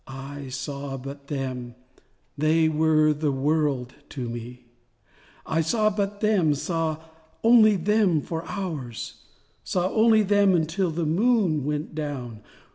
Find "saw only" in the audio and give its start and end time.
9.63-10.23